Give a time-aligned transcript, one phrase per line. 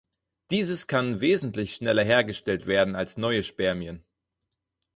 [0.49, 4.03] Dieses kann wesentlich schneller hergestellt werden als neue Spermien.